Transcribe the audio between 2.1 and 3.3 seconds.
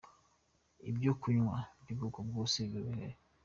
bwose biba bihari.